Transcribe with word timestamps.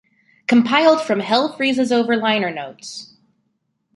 Compiled 0.47 0.99
from 1.01 1.19
"Hell 1.19 1.55
Freezes 1.55 1.91
Over" 1.91 2.15
liner 2.17 2.49
notes. 2.49 3.13